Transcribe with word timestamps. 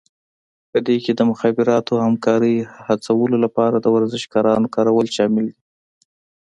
په 0.71 0.77
دې 0.87 0.97
کې 1.03 1.11
د 1.15 1.21
مخابراتو 1.31 1.91
او 1.95 2.01
همکارۍ 2.09 2.55
هڅولو 2.87 3.35
لپاره 3.45 3.75
د 3.79 3.85
ورزشکارانو 3.95 4.71
کارول 4.75 5.07
شامل 5.15 5.45
دي 5.53 5.57